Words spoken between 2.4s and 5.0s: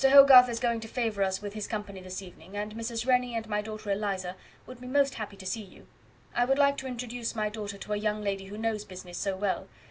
and Mrs. Rennie and my daughter Eliza would be